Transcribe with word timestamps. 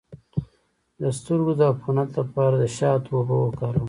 د 1.01 1.03
سترګو 1.17 1.51
د 1.59 1.61
عفونت 1.71 2.09
لپاره 2.19 2.55
د 2.57 2.65
شاتو 2.77 3.09
اوبه 3.17 3.35
وکاروئ 3.39 3.79